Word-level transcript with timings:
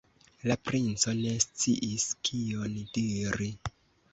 La 0.51 0.55
princo 0.69 1.13
ne 1.19 1.33
sciis, 1.45 2.07
kion 2.31 2.75
diri. 2.99 3.53